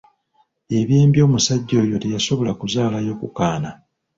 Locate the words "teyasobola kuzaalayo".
2.03-3.13